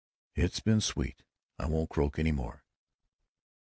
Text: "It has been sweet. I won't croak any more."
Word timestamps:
"It 0.33 0.41
has 0.49 0.59
been 0.59 0.81
sweet. 0.81 1.21
I 1.59 1.67
won't 1.67 1.91
croak 1.91 2.17
any 2.17 2.31
more." 2.31 2.63